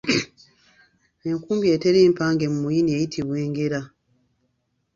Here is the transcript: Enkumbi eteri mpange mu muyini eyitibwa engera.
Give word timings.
Enkumbi 1.29 1.65
eteri 1.75 1.99
mpange 2.13 2.45
mu 2.51 2.59
muyini 2.63 2.89
eyitibwa 2.95 3.35
engera. 3.45 3.81